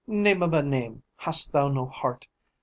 Name 0.07 0.41
of 0.41 0.53
a 0.53 0.63
name, 0.63 1.03
hast 1.17 1.51
thou 1.53 1.67
no 1.67 1.85
heart? 1.85 2.25